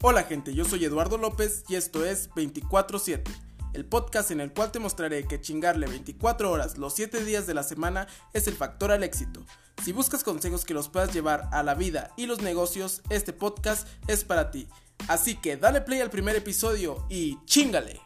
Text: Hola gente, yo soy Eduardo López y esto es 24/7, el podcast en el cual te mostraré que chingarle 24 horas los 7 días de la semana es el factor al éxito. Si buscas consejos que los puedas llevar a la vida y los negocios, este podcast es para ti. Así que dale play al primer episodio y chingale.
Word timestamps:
Hola 0.00 0.22
gente, 0.22 0.54
yo 0.54 0.64
soy 0.64 0.84
Eduardo 0.84 1.18
López 1.18 1.64
y 1.68 1.74
esto 1.74 2.04
es 2.04 2.30
24/7, 2.36 3.24
el 3.72 3.84
podcast 3.84 4.30
en 4.30 4.40
el 4.40 4.52
cual 4.52 4.70
te 4.70 4.78
mostraré 4.78 5.26
que 5.26 5.40
chingarle 5.40 5.88
24 5.88 6.52
horas 6.52 6.78
los 6.78 6.94
7 6.94 7.24
días 7.24 7.48
de 7.48 7.54
la 7.54 7.64
semana 7.64 8.06
es 8.32 8.46
el 8.46 8.54
factor 8.54 8.92
al 8.92 9.02
éxito. 9.02 9.44
Si 9.82 9.90
buscas 9.90 10.22
consejos 10.22 10.64
que 10.64 10.72
los 10.72 10.88
puedas 10.88 11.12
llevar 11.12 11.48
a 11.50 11.64
la 11.64 11.74
vida 11.74 12.12
y 12.16 12.26
los 12.26 12.42
negocios, 12.42 13.02
este 13.10 13.32
podcast 13.32 13.88
es 14.06 14.22
para 14.22 14.52
ti. 14.52 14.68
Así 15.08 15.34
que 15.34 15.56
dale 15.56 15.80
play 15.80 16.00
al 16.00 16.10
primer 16.10 16.36
episodio 16.36 17.04
y 17.10 17.44
chingale. 17.44 18.00